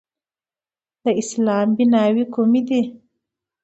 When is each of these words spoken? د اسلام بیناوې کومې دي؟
د 1.03 1.05
اسلام 1.21 1.67
بیناوې 1.77 2.25
کومې 2.33 2.61
دي؟ 2.67 2.81